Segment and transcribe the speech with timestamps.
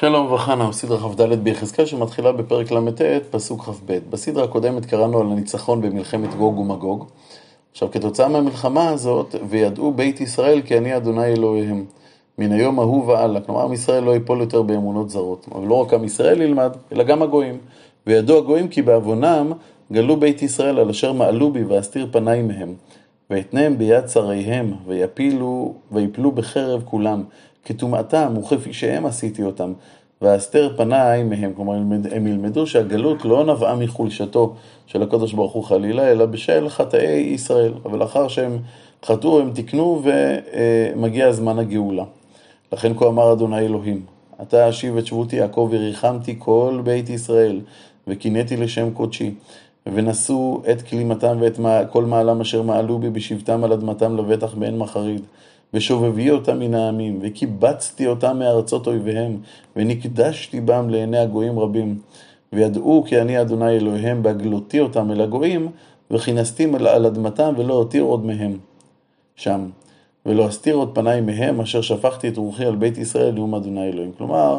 [0.00, 3.00] שלום וברכה, אנחנו סדרה כ"ד ביחזקאל שמתחילה בפרק ל"ט,
[3.30, 3.98] פסוק כ"ב.
[4.10, 7.04] בסדרה הקודמת קראנו על הניצחון במלחמת גוג ומגוג.
[7.72, 11.84] עכשיו, כתוצאה מהמלחמה הזאת, וידעו בית ישראל כי אני אדוני אלוהיהם.
[12.38, 13.40] מן היום ההוא והלאה.
[13.40, 15.46] כלומר, עם ישראל לא ייפול יותר באמונות זרות.
[15.54, 17.58] אבל לא רק עם ישראל ילמד, אלא גם הגויים.
[18.06, 19.52] וידעו הגויים כי בעוונם
[19.92, 22.74] גלו בית ישראל על אשר מעלו בי ואסתיר פניי מהם.
[23.30, 27.22] ואתנם ביד צריהם, ויפילו, ויפלו בחרב כולם.
[27.68, 29.72] כטומאתם וכפי שהם עשיתי אותם,
[30.22, 31.74] ואסתר פניי מהם, כלומר
[32.10, 34.54] הם ילמדו שהגלות לא נבעה מחולשתו
[34.86, 38.58] של הקדוש ברוך הוא חלילה, אלא בשל חטאי ישראל, אבל לאחר שהם
[39.04, 42.04] חטאו הם תיקנו ומגיע זמן הגאולה.
[42.72, 44.02] לכן כה אמר אדוני אלוהים,
[44.42, 47.60] אתה אשיב את שבות יעקב וריחמתי כל בית ישראל,
[48.06, 49.34] וקינאתי לשם קודשי.
[49.92, 51.58] ונשאו את כלימתם ואת
[51.90, 55.20] כל מעלם אשר מעלו בי בשבתם על אדמתם לבטח באין מחריד.
[55.74, 59.36] ושובבי אותם מן העמים, וקיבצתי אותם מארצות אויביהם,
[59.76, 61.98] ונקדשתי בם לעיני הגויים רבים.
[62.52, 65.68] וידעו כי אני אדוני אלוהיהם בהגלותי אותם אל הגויים,
[66.10, 68.58] וכינסתים על אדמתם ולא אותיר עוד מהם.
[69.36, 69.68] שם.
[70.26, 74.12] ולא אסתיר עוד פניי מהם, אשר שפכתי את רוחי על בית ישראל, נאום אדוני אלוהים.
[74.18, 74.58] כלומר,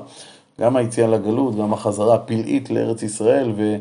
[0.59, 3.76] גם היציאה לגלות, גם החזרה הפלאית לארץ ישראל, ו...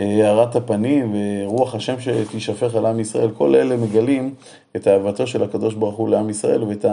[0.00, 4.34] הארת הפנים ורוח השם שתישפך על עם ישראל, כל אלה מגלים
[4.76, 6.84] את אהבתו של הקדוש ברוך הוא לעם ישראל ואת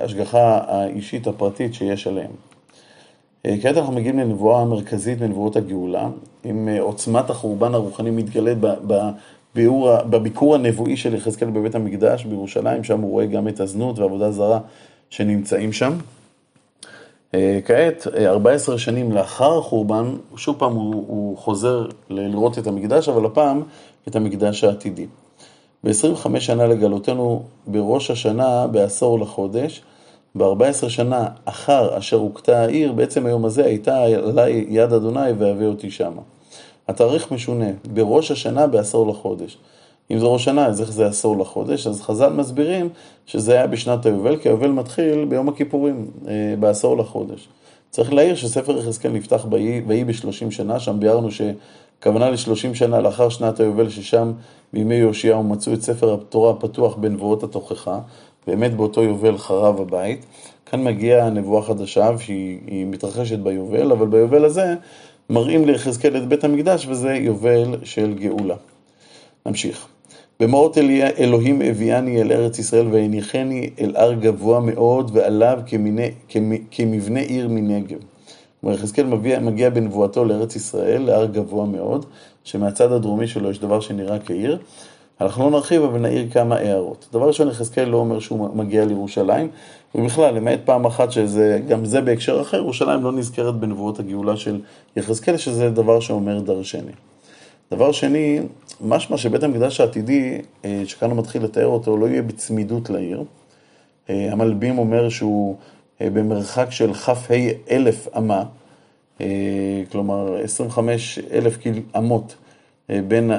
[0.00, 2.30] ההשגחה האישית הפרטית שיש עליהם.
[3.44, 6.08] כעת אנחנו מגיעים לנבואה המרכזית מנבואות הגאולה,
[6.44, 8.52] עם עוצמת החורבן הרוחני מתגלה
[8.86, 14.30] בביאור, בביקור הנבואי של יחזקאל בבית המקדש בירושלים, שם הוא רואה גם את הזנות ועבודה
[14.30, 14.58] זרה
[15.10, 15.92] שנמצאים שם.
[17.34, 23.08] אה, כעת, 14 אה, שנים לאחר החורבן, שוב פעם הוא, הוא חוזר לראות את המקדש,
[23.08, 23.62] אבל הפעם
[24.08, 25.06] את המקדש העתידי.
[25.84, 29.82] ב-25 שנה לגלותנו בראש השנה בעשור לחודש,
[30.34, 35.90] ב-14 שנה אחר אשר הוכתה העיר, בעצם היום הזה הייתה עלי יד אדוני והביא אותי
[35.90, 36.22] שמה.
[36.88, 39.56] התאריך משונה, בראש השנה בעשור לחודש.
[40.12, 41.86] אם זה ראש שנה, אז איך זה עשור לחודש?
[41.86, 42.88] אז חז"ל מסבירים
[43.26, 47.48] שזה היה בשנת היובל, כי היובל מתחיל ביום הכיפורים, אה, בעשור לחודש.
[47.90, 53.60] צריך להעיר שספר יחזקאל נפתח ויהי בשלושים שנה, שם ביארנו שכוונה לשלושים שנה לאחר שנת
[53.60, 54.32] היובל, ששם
[54.72, 57.98] בימי יאשיהו מצאו את ספר התורה הפתוח בנבואות התוכחה,
[58.46, 60.26] באמת באותו יובל חרב הבית.
[60.66, 64.74] כאן מגיעה נבואה חדשה שהיא מתרחשת ביובל, אבל ביובל הזה
[65.30, 68.56] מראים ליחזקאל את בית המקדש וזה יובל של גאולה.
[69.46, 69.91] נמשיך.
[70.42, 70.78] במאות
[71.18, 76.10] אלוהים הביאני אל ארץ ישראל והניחני אל הר גבוה מאוד ועליו כמיני,
[76.70, 77.98] כמבנה עיר מנגב.
[78.60, 82.06] כלומר, יחזקאל מגיע, מגיע בנבואתו לארץ ישראל, להר גבוה מאוד,
[82.44, 84.58] שמהצד הדרומי שלו יש דבר שנראה כעיר.
[85.20, 87.08] אנחנו לא נרחיב, אבל נעיר כמה הערות.
[87.12, 89.48] דבר ראשון, יחזקאל לא אומר שהוא מגיע לירושלים,
[89.94, 94.60] ובכלל, למעט פעם אחת שזה, גם זה בהקשר אחר, ירושלים לא נזכרת בנבואות הגאולה של
[94.96, 96.92] יחזקאל, שזה דבר שאומר דרשני.
[97.72, 98.40] דבר שני,
[98.80, 103.24] משמע שבית המקדש העתידי, אה, שכאן הוא מתחיל לתאר אותו, לא יהיה בצמידות לעיר.
[104.10, 105.56] אה, המלבים אומר שהוא
[106.00, 107.12] אה, במרחק של כ"ה
[107.70, 108.44] אלף אמה,
[109.92, 111.58] כלומר 25 אלף
[111.98, 112.36] אמות
[112.88, 113.30] בין,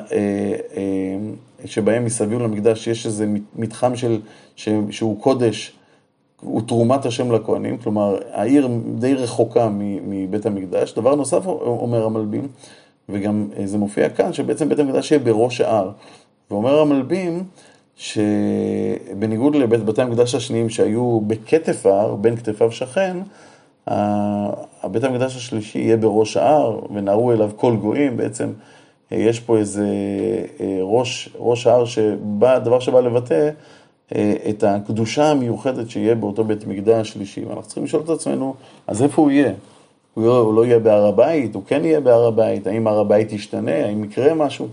[1.65, 4.19] שבהם מסביב למקדש יש איזה מתחם של,
[4.89, 5.73] שהוא קודש,
[6.41, 8.69] הוא תרומת השם לכהנים, כלומר העיר
[8.99, 10.93] די רחוקה מבית המקדש.
[10.93, 12.47] דבר נוסף אומר המלבים,
[13.09, 15.91] וגם אה, זה מופיע כאן, שבעצם בית המקדש יהיה בראש ההר.
[16.51, 17.43] ואומר המלבים,
[17.95, 23.17] שבניגוד לבית בתי המקדש השניים שהיו בכתף ההר, בין כתפיו שכן,
[23.87, 28.49] הבית המקדש השלישי יהיה בראש ההר, ונערו אליו כל גויים, בעצם
[29.11, 29.87] אה, יש פה איזה
[30.59, 33.49] אה, ראש, ראש ההר שבא, דבר שבא לבטא
[34.49, 37.45] את הקדושה המיוחדת שיהיה באותו בית מקדש שלישי.
[37.45, 38.55] ואנחנו צריכים לשאול את עצמנו,
[38.87, 39.53] אז איפה הוא יהיה?
[40.13, 43.33] הוא לא, הוא לא יהיה בהר הבית, הוא כן יהיה בהר הבית, האם הר הבית
[43.33, 44.67] ישתנה, האם יקרה משהו.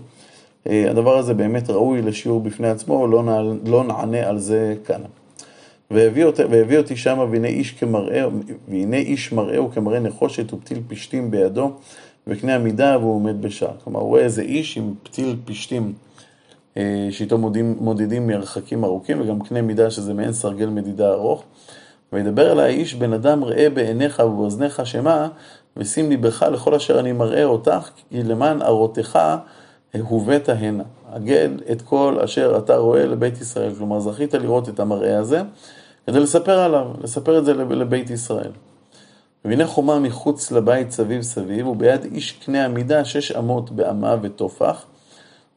[0.67, 5.01] אה, הדבר הזה באמת ראוי לשיעור בפני עצמו, לא, נע, לא נענה על זה כאן.
[5.91, 8.25] והביא, אותי, והביא אותי שמה והנה איש כמראה,
[8.67, 11.71] והנה איש מראהו כמראה נחושת ופתיל פשתים בידו,
[12.27, 13.73] וקנה עמידה והוא עומד בשער.
[13.83, 15.93] כלומר, הוא רואה איזה איש עם פתיל פשתים
[16.77, 21.43] אה, שאיתו מודדים, מודדים מרחקים ארוכים, וגם קנה מידה שזה מעין סרגל מדידה ארוך.
[22.13, 25.27] וידבר אל האיש בן אדם ראה בעיניך ובאוזניך שמע,
[25.77, 29.19] ושים ליבך לכל אשר אני מראה אותך, כי למען ערותך
[29.99, 30.83] הובאת הנה.
[31.11, 33.75] הגד את כל אשר אתה רואה לבית ישראל.
[33.75, 35.41] כלומר, זכית לראות את המראה הזה,
[36.07, 38.51] כדי לספר עליו, לספר את זה לבית ישראל.
[39.45, 44.85] והנה חומה מחוץ לבית סביב סביב, וביד איש קנה עמידה שש אמות באמה ותופח,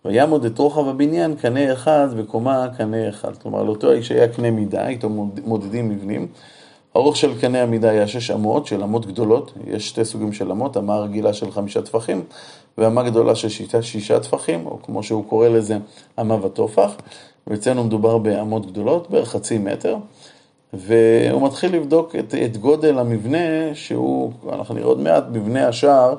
[0.04, 3.36] ויעמוד את רוחב הבניין קנה אחד וקומה קנה אחד.
[3.36, 5.08] כלומר, לאותו האיש היה קנה מידה, איתו
[5.44, 6.26] מודדים מבנים.
[6.94, 10.76] האורך של קנה המידה היה שש אמות, של אמות גדולות, יש שתי סוגים של אמות,
[10.76, 12.22] אמה רגילה של חמישה טפחים,
[12.78, 15.78] ואמה גדולה של שישה, שישה טפחים, או כמו שהוא קורא לזה,
[16.20, 16.96] אמה ותופח,
[17.46, 19.96] ואצלנו מדובר באמות גדולות, בערך חצי מטר,
[20.72, 26.14] והוא מתחיל לבדוק את, את גודל המבנה, שהוא, אנחנו נראה עוד מעט, מבנה השער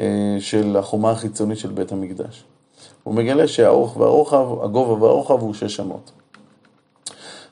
[0.00, 2.44] אה, של החומה החיצונית של בית המקדש.
[3.08, 6.10] הוא מגלה שהאורך והרוחב, הגובה והרוחב הוא שש אמות.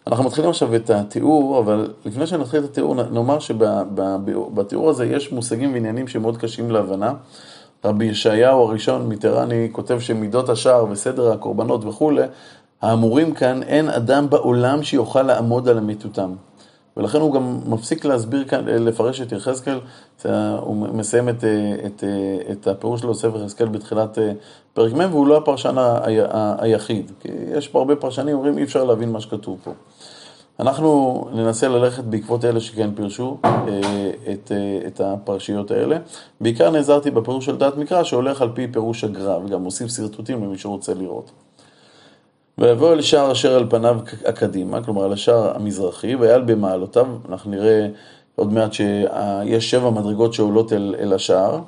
[0.06, 5.73] אנחנו מתחילים עכשיו את התיאור, אבל לפני שנתחיל את התיאור, נאמר שבתיאור הזה יש מושגים
[5.73, 7.14] ועניינים שמאוד קשים להבנה.
[7.85, 12.23] רבי ישעיהו הראשון מטרני כותב שמידות השער וסדר הקורבנות וכולי,
[12.82, 16.32] האמורים כאן, אין אדם בעולם שיוכל לעמוד על אמיתותם.
[16.96, 19.78] ולכן הוא גם מפסיק להסביר כאן, לפרש את יחזקאל,
[20.60, 21.44] הוא מסיים את,
[21.87, 22.04] את,
[22.52, 24.19] את הפירוש שלו ספר יחזקאל בתחילת
[24.75, 25.76] פרק מ', והוא לא הפרשן
[26.58, 27.12] היחיד.
[27.20, 29.72] כי יש פה הרבה פרשנים, אומרים אי אפשר להבין מה שכתוב פה.
[30.60, 33.50] אנחנו ננסה ללכת בעקבות אלה שכן פירשו אה,
[34.32, 35.96] את, אה, את הפרשיות האלה.
[36.40, 40.58] בעיקר נעזרתי בפירוש של דעת מקרא שהולך על פי פירוש הגר"א, וגם מוסיף שרטוטים למי
[40.58, 41.31] שרוצה לראות.
[42.58, 47.88] ויבוא אל שער אשר על פניו הקדימה, כלומר על השער המזרחי, ויעל במעלותיו, אנחנו נראה
[48.37, 51.61] עוד מעט שיש שבע מדרגות שעולות אל, אל השער,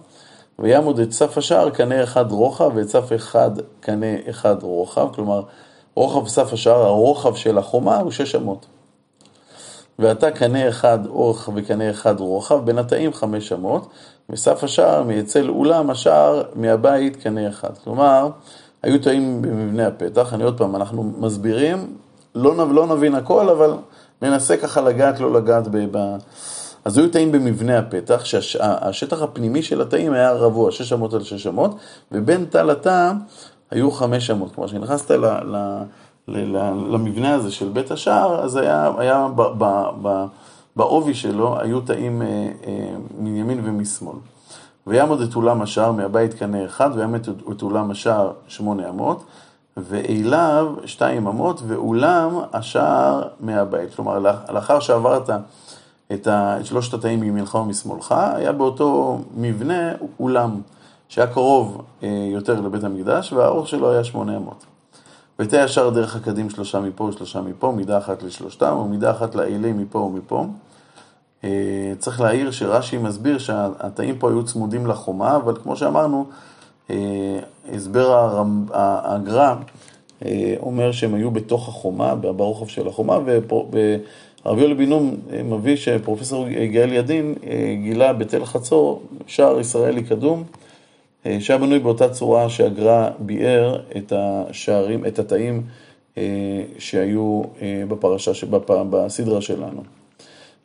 [0.58, 3.50] ויעמוד את סף השער קנה אחד רוחב ואת סף אחד
[3.80, 5.42] קנה אחד רוחב, כלומר
[5.94, 8.66] רוחב סף השער, הרוחב של החומה הוא שש אמות.
[9.98, 13.88] ועתה קנה אחד אורך וקנה אחד רוחב, התאים חמש אמות,
[14.30, 17.78] וסף השער מייצל אולם השער מהבית קנה אחד.
[17.84, 18.28] כלומר,
[18.82, 21.96] היו תאים במבנה הפתח, אני עוד פעם, אנחנו מסבירים,
[22.34, 23.74] לא, לא נבין הכל, אבל
[24.22, 25.86] ננסה ככה לגעת, לא לגעת ב...
[25.90, 26.16] ב...
[26.84, 31.46] אז היו תאים במבנה הפתח, שהשטח הפנימי של התאים היה רבוע, שש אמות על שש
[31.46, 31.76] אמות,
[32.12, 33.12] ובין תא לתא
[33.70, 34.54] היו חמש אמות.
[34.54, 35.26] כלומר, כשנכנסת ל...
[35.26, 35.82] ל...
[36.94, 39.26] למבנה הזה של בית השער, אז היה, היה
[40.76, 42.26] בעובי שלו, היו תאים אה,
[42.66, 44.16] אה, מימין ומשמאל.
[44.88, 49.24] ויעמוד את אולם השער מהבית קנה אחד, ויעמוד את אולם השער שמונה אמות,
[49.76, 53.94] ואליו שתיים אמות, ואולם השער מהבית.
[53.94, 54.18] כלומר,
[54.52, 55.30] לאחר שעברת
[56.12, 56.28] את,
[56.64, 60.60] שלושת התאים מימינך ומשמאלך, היה באותו מבנה אולם,
[61.08, 64.64] שהיה קרוב אה, יותר לבית המקדש, והאורך שלו היה שמונה אמות.
[65.38, 69.98] ותא ישר דרך הקדים שלושה מפה ושלושה מפה, מידה אחת לשלושתם, ומידה אחת לאלי מפה
[69.98, 70.46] ומפה.
[71.44, 76.26] אה, צריך להעיר שרש"י מסביר שהתאים פה היו צמודים לחומה, אבל כמו שאמרנו,
[76.90, 76.96] אה,
[77.72, 78.42] הסבר
[78.74, 79.54] הגר"א
[80.24, 85.10] אה, אומר שהם היו בתוך החומה, ברוחב של החומה, והרבי יולי בן
[85.44, 87.34] מביא שפרופסור גאל ידין
[87.82, 90.44] גילה בתל חצור, שער ישראלי קדום,
[91.40, 95.62] שהיה בנוי באותה צורה שהגר"א ביאר את השערים, את התאים
[96.78, 97.42] שהיו
[97.88, 98.32] בפרשה,
[98.66, 99.97] בסדרה שלנו.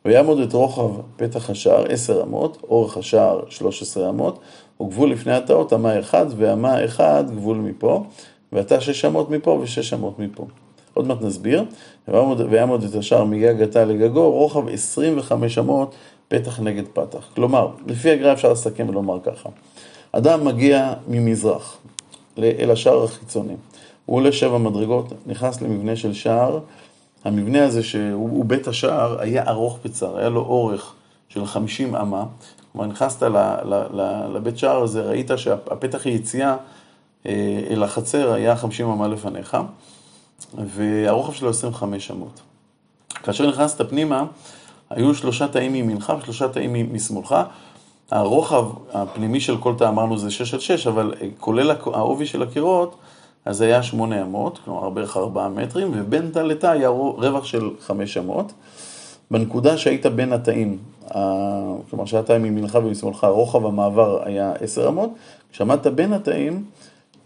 [0.04, 4.38] ויעמוד את רוחב פתח השער עשר אמות, אורך השער שלוש עשרה אמות,
[4.80, 8.04] וגבול לפני התאות אמה אחד, ואמה אחד גבול מפה,
[8.52, 10.46] ועתה שש אמות מפה ושש אמות מפה.
[10.94, 11.64] עוד מעט נסביר.
[12.08, 15.94] ויעמוד, ויעמוד את השער מגג התא לגגו, רוחב עשרים וחמש אמות,
[16.28, 17.28] פתח נגד פתח.
[17.34, 19.48] כלומר, לפי הגרע אפשר לסכם ולומר ככה.
[20.12, 21.76] אדם מגיע ממזרח
[22.38, 23.54] אל השער החיצוני.
[24.06, 26.58] הוא עולה שבע מדרגות, נכנס למבנה של שער,
[27.24, 30.92] המבנה הזה שהוא בית השער היה ארוך וצר, היה לו אורך
[31.28, 32.24] של 50 אמה.
[32.72, 33.22] כלומר, נכנסת
[34.34, 36.56] לבית שער הזה, ראית שהפתח היציאה
[37.26, 39.56] אה, אל החצר היה 50 אמה לפניך,
[40.54, 42.40] והרוחב שלו 25 אמות.
[43.22, 44.24] כאשר נכנסת פנימה,
[44.90, 47.34] היו שלושה תאים מימינך ושלושה תאים משמאלך.
[48.10, 52.42] הרוחב הפנימי של כל תא אמרנו זה 6 על 6, אבל אה, כולל העובי של
[52.42, 52.96] הקירות,
[53.44, 58.16] אז היה שמונה אמות, כלומר בערך ארבעה מטרים, ובין תא לתא היה רווח של חמש
[58.16, 58.52] אמות.
[59.30, 60.78] בנקודה שהיית בין התאים,
[61.90, 65.10] כלומר שהתא מימינך ומשמאלך, רוחב המעבר היה עשר אמות,
[65.52, 66.64] כשעמדת בין התאים,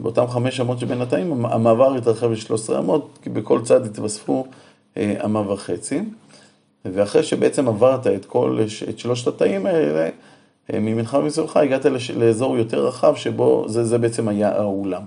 [0.00, 4.46] באותם חמש אמות שבין התאים, המעבר התרחב ל-13 אמות, כי בכל צד התווספו
[4.96, 6.00] אה, אמה וחצי.
[6.84, 10.08] ואחרי שבעצם עברת את כל, את שלושת התאים האלה,
[10.72, 15.02] אה, מימינך ומשמאלך, הגעת לאזור יותר רחב, שבו זה, זה בעצם היה האולם.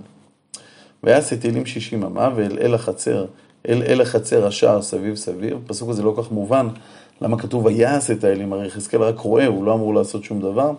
[1.04, 3.26] ויעש את אלים שישים אמה, ואל אל החצר,
[3.70, 5.58] אל אל החצר השער סביב סביב.
[5.66, 6.68] הפסוק הזה לא כך מובן,
[7.22, 10.72] למה כתוב ויעש את האלים, הרי יחזקאל רק רואה, הוא לא אמור לעשות שום דבר.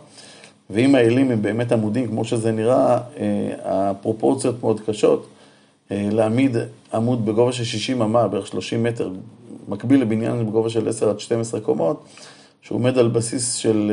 [0.70, 5.26] ואם האלים הם באמת עמודים, כמו שזה נראה, אה, הפרופורציות מאוד קשות.
[5.90, 6.56] אה, להעמיד
[6.94, 9.10] עמוד בגובה של 60 אמה, בערך 30 מטר,
[9.68, 12.04] מקביל לבניין בגובה של 10 עד 12 קומות,
[12.62, 13.92] שעומד על בסיס של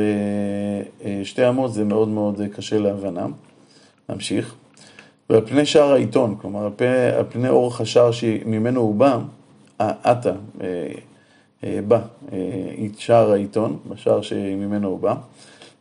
[1.04, 3.26] אה, שתי אמות, זה מאוד מאוד קשה להבנה.
[4.08, 4.54] נמשיך.
[5.30, 9.18] ועל פני שער העיתון, כלומר על פני, על פני אורך השער שממנו הוא בא,
[9.78, 12.00] עטה, אה, בא,
[12.98, 15.14] שער העיתון, בשער שממנו הוא בא.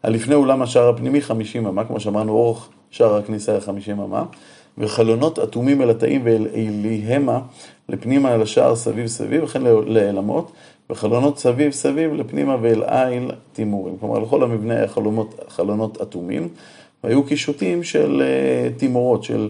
[0.03, 4.24] הלפני אולם השער הפנימי 50 אמה, כמו שאמרנו, אורך שער הכניסה היה 50 אמה,
[4.77, 7.39] וחלונות אטומים אל התאים ואל אליהמה
[7.89, 10.51] לפנימה אל השער סביב סביב, וכן לעלמות,
[10.89, 13.98] וחלונות סביב סביב לפנימה ואל איל תימורים.
[14.00, 14.88] כלומר, לכל המבנה היה
[15.48, 16.48] חלונות אטומים,
[17.03, 18.24] והיו קישוטים של
[18.77, 19.50] תימורות, של,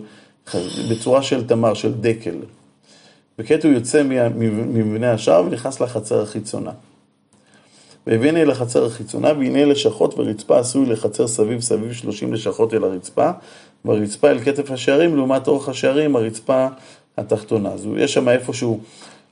[0.91, 2.36] בצורה של תמר, של דקל.
[3.39, 6.72] וכעת הוא יוצא ממבנה השער ונכנס לחצר החיצונה.
[8.08, 13.32] והבאני אל החצר החיצונה, והנה לשכות ורצפה עשוי לחצר סביב סביב שלושים לשכות אל הרצפה,
[13.86, 16.68] והרצפה אל כתף השערים, לעומת אורך השערים, הרצפה
[17.18, 17.70] התחתונה.
[17.70, 18.79] אז יש שם איפשהו,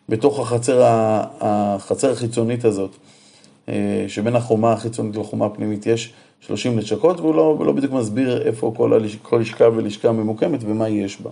[0.09, 0.81] בתוך החצר,
[1.41, 3.16] החצר החיצונית הזאת, אה,
[4.07, 8.93] שבין החומה החיצונית לחומה הפנימית יש שלושים לשכות, והוא לא, לא בדיוק מסביר איפה כל,
[8.93, 11.29] הלש, כל לשכה ולשכה ממוקמת ומה יש בה.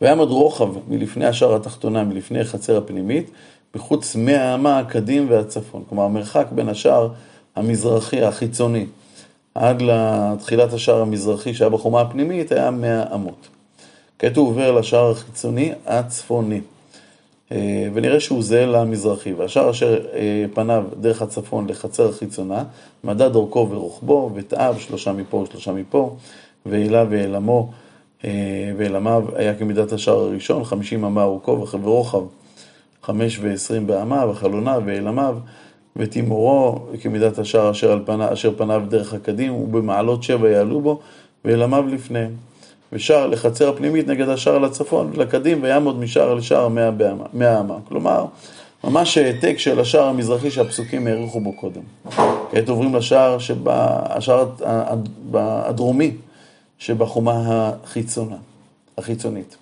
[0.00, 3.30] ויעמוד רוחב מלפני השער התחתונה, מלפני החצר הפנימית,
[3.74, 5.82] מחוץ מהאמה הקדים והצפון.
[5.88, 7.08] כלומר, המרחק בין השער
[7.56, 8.86] המזרחי, החיצוני,
[9.54, 13.48] עד לתחילת השער המזרחי שהיה בחומה הפנימית, היה 100 אמות.
[14.18, 16.60] כעת הוא עובר לשער החיצוני הצפוני, אה,
[17.94, 22.64] ונראה שהוא זהה למזרחי, והשער אשר אה, פניו דרך הצפון לחצר החיצונה,
[23.04, 26.16] מדד אורכו ורוחבו, ותאב שלושה מפה ושלושה מפה,
[26.66, 27.70] ואלה ואלמו
[28.24, 28.30] אה,
[28.76, 32.22] ואלמיו היה כמידת השער הראשון, חמישים אמה אורכו ורוחב
[33.02, 35.36] חמש ועשרים באמה, וחלונה ואלמיו,
[35.96, 41.00] ותימורו כמידת השער אשר, פניו, אשר פניו דרך הקדים, ובמעלות שבע יעלו בו,
[41.44, 42.51] ואלמיו לפניהם.
[42.92, 47.76] ושער לחצר הפנימית נגד השער לצפון ולקדים, ויעמוד משער לשער מאה אמה.
[47.88, 48.24] כלומר,
[48.84, 51.82] ממש העתק של השער המזרחי שהפסוקים האריכו בו קודם.
[52.50, 54.48] כעת עוברים לשער שבה, השער
[55.34, 56.10] הדרומי
[56.78, 58.36] שבחומה החיצונה,
[58.98, 59.56] החיצונית.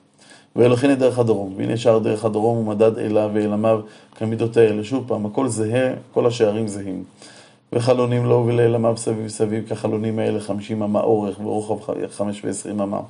[0.92, 3.80] את דרך הדרום, והנה שער דרך הדרום הוא מדד אליו ואלמיו
[4.16, 4.84] כמידות האלה.
[4.84, 7.04] שוב פעם, הכל זהה, כל השערים זהים.
[7.72, 11.74] וחלונים לו ולאלמיו סביב סביב, כחלונים האלה חמישים אמה אורך ורוחב
[12.10, 13.00] חמש ועשרים אמה.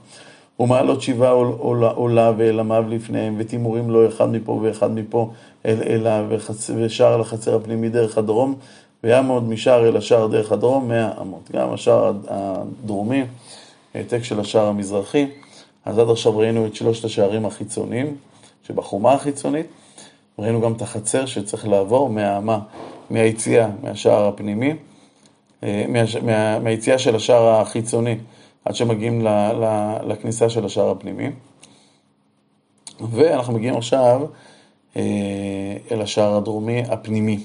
[0.60, 5.30] ומעלות שבעה עולה, עולה ואלמיו לפניהם, ותימורים לו אחד מפה ואחד מפה
[5.66, 6.26] אל אלה,
[6.76, 8.54] ושער לחצר הפנימי דרך הדרום,
[9.04, 11.50] ויעמוד משער אל השער דרך הדרום מאה אמות.
[11.52, 13.24] גם השער הדרומי,
[13.94, 15.26] העתק של השער המזרחי.
[15.84, 18.16] אז עד עכשיו ראינו את שלושת השערים החיצוניים,
[18.62, 19.66] שבחומה החיצונית,
[20.38, 22.58] ראינו גם את החצר שצריך לעבור מהאמה,
[23.10, 24.72] מהיציאה, מהשער הפנימי,
[25.62, 28.16] אה, מה, מה, מהיציאה של השער החיצוני,
[28.64, 31.30] עד שמגיעים ל, ל, לכניסה של השער הפנימי.
[33.10, 34.20] ואנחנו מגיעים עכשיו
[34.96, 35.02] אה,
[35.90, 37.44] אל השער הדרומי הפנימי.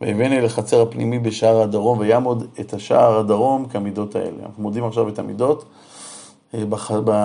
[0.00, 4.36] והבאני לחצר הפנימי בשער הדרום, ויעמוד את השער הדרום כמידות האלה.
[4.42, 5.64] אנחנו מודדים עכשיו את המידות.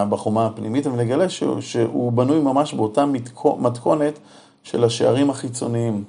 [0.09, 3.05] בחומה הפנימית, ונגלה שהוא, שהוא בנוי ממש באותה
[3.59, 4.19] מתכונת
[4.63, 6.03] של השערים החיצוניים.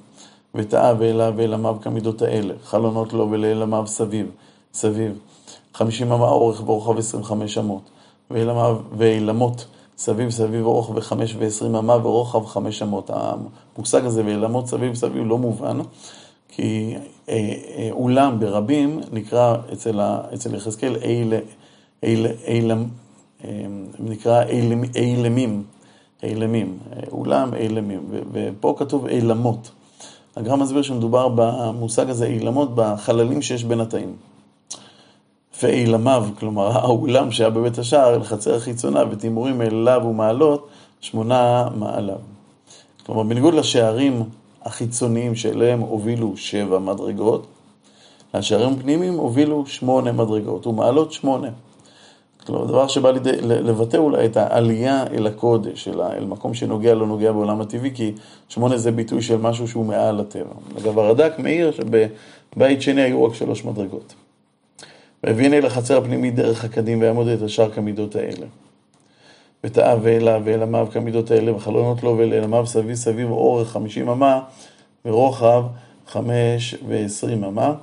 [0.55, 4.31] ותאה ואלה ואלמיו כמידות האלה, חלונות לו ולאלמיו סביב,
[4.73, 5.19] סביב,
[5.73, 7.81] חמישים אמה אורך ורוחב עשרים וחמש אמות,
[8.31, 9.65] ואלמיו ואילמות
[9.97, 13.09] סביב סביב אורך וחמש ועשרים אמה ורוחב חמש אמות.
[13.13, 15.79] המושג הזה ואילמות סביב סביב לא מובן,
[16.47, 16.95] כי
[17.29, 19.55] אה, אה, אולם ברבים נקרא
[20.33, 20.95] אצל יחזקאל
[22.47, 22.85] אילם,
[23.43, 24.43] אמ, נקרא
[24.95, 25.63] אילמים,
[26.23, 26.77] אילמים,
[27.11, 27.99] אולם אילמים,
[28.31, 29.71] ופה כתוב אילמות.
[30.35, 34.15] הגרם מסביר שמדובר במושג הזה אילמות בחללים שיש בין התאים.
[35.63, 40.67] ואילמיו, כלומר האולם שהיה בבית השער, אל חצר החיצונה, ותימורים אליו ומעלות,
[41.01, 42.17] שמונה מעליו.
[43.05, 44.23] כלומר, בניגוד לשערים
[44.63, 47.47] החיצוניים שאליהם הובילו שבע מדרגות,
[48.33, 51.49] השערים הפנימיים הובילו שמונה מדרגות, ומעלות שמונה.
[52.45, 57.07] כלומר, דבר שבא לידי, לבטא אולי את העלייה אל הקודש, אל, אל מקום שנוגע לא
[57.07, 58.11] נוגע בעולם הטבעי, כי
[58.49, 60.53] שמונה זה ביטוי של משהו שהוא מעל הטבע.
[60.77, 64.13] אגב, הרד"ק מעיר שבבית שני היו רק שלוש מדרגות.
[65.23, 68.45] והביאני לחצר הפנימית דרך הקדים ויעמוד את השאר כמידות האלה.
[69.63, 74.41] ותאה ואלה ואלמיו כמידות האלה, וחלונות לו ולאלמיו סביב סביב אורך חמישים אמה
[75.05, 75.63] ורוחב
[76.07, 77.73] חמש ועשרים אמה.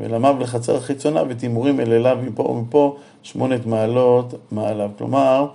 [0.00, 4.90] ולמיו לחצר החיצונה ותימורים אל אליו מפה ומפה שמונת מעלות מעליו.
[4.98, 5.46] כלומר,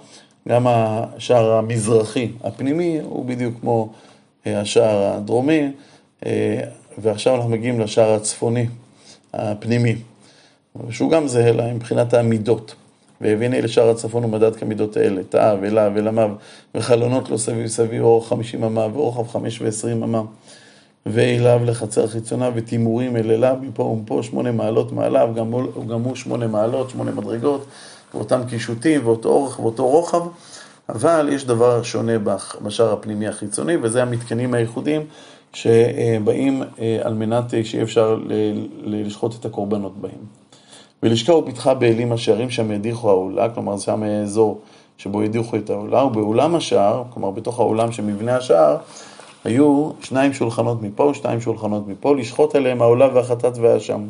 [0.49, 3.89] גם השער המזרחי הפנימי הוא בדיוק כמו
[4.47, 5.71] אה, השער הדרומי,
[6.25, 6.59] אה,
[6.97, 8.67] ועכשיו אנחנו מגיעים לשער הצפוני
[9.33, 9.95] הפנימי,
[10.89, 12.75] שהוא גם זהה לה מבחינת המידות.
[13.21, 16.31] והביני לשער הצפון ומדד כמידות האלה, תאה ואלה ולמיו,
[16.75, 20.21] וחלונות לו סביב סביב אורך חמישים אמה ואורחב חמש ועשרים אמה.
[21.05, 26.15] ואליו לחצר חיצונה ותימורים אל אליו מפה ומפה שמונה מעלות מעליו, גם הוא, גם הוא
[26.15, 27.65] שמונה מעלות, שמונה מדרגות,
[28.13, 30.21] ואותם קישוטים ואותו אורך ואותו רוחב,
[30.89, 32.13] אבל יש דבר שונה
[32.61, 35.01] בשער הפנימי החיצוני, וזה המתקנים הייחודיים
[35.53, 36.63] שבאים
[37.03, 38.19] על מנת שיהיה אפשר
[38.83, 40.45] לשחוט את הקורבנות בהם.
[41.03, 44.61] ולשכה ופיתחה באלים השערים שם ידיחו העולה, כלומר שם אזור
[44.97, 48.77] שבו ידיחו את העולה, ובאולם השער, כלומר בתוך האולם של מבנה השער,
[49.45, 54.01] היו שניים שולחנות מפה, שתיים שולחנות מפה, לשחוט עליהם העולה והחטאת והאשם.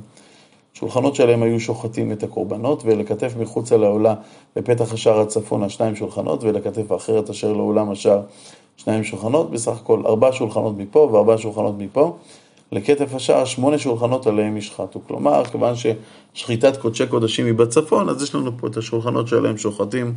[0.73, 4.15] שולחנות שלהם היו שוחטים את הקורבנות, ולכתף מחוץ על העולה
[4.55, 8.21] בפתח השער הצפון השניים שולחנות, ולכתף האחרת אשר לאולם השער
[8.77, 12.17] שניים שולחנות, בסך הכל ארבע שולחנות מפה וארבע שולחנות מפה.
[12.71, 14.99] לכתף השער שמונה שולחנות עליהם ישחטו.
[15.07, 20.13] כלומר, כיוון ששחיטת קודשי קודשים היא בצפון, אז יש לנו פה את השולחנות שעליהם שוחטים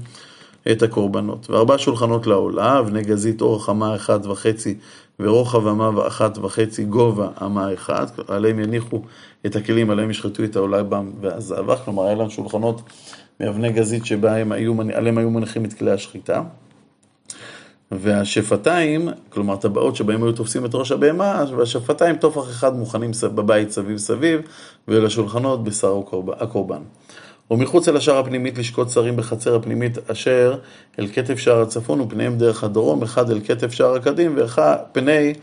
[0.73, 1.51] את הקורבנות.
[1.51, 4.75] וארבע שולחנות לעולה, אבני גזית אורך אמה אחד וחצי
[5.21, 9.03] ורוחב אמה אחת וחצי גובה אמה אחד, עליהם יניחו
[9.47, 12.83] את הכלים, עליהם ישחטו את העולה בם והזבח, כלומר היה לנו שולחנות
[13.41, 16.43] מאבני גזית שעליהם היו, היו מניחים את כלי השחיטה.
[17.91, 23.97] והשפתיים, כלומר טבעות שבהם היו תופסים את ראש הבהמה, והשפתיים טופח אחד מוכנים בבית סביב
[23.97, 24.41] סביב,
[24.89, 26.01] ולשולחנות בשר
[26.41, 26.83] הקורבן.
[27.51, 30.59] ומחוץ אל השער הפנימית לשקוט שרים בחצר הפנימית אשר
[30.99, 35.35] אל כתף שער הצפון ופניהם דרך הדרום, אחד אל כתף שער הקדים ופני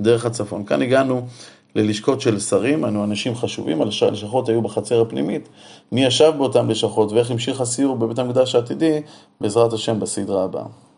[0.00, 0.64] דרך הצפון.
[0.64, 1.26] כאן הגענו
[1.74, 5.48] ללשכות של שרים, אנו אנשים חשובים, הלשכות היו בחצר הפנימית.
[5.92, 9.00] מי ישב באותן לשכות ואיך המשיך הסיור בבית המקדש העתידי,
[9.40, 10.91] בעזרת השם בסדרה הבאה.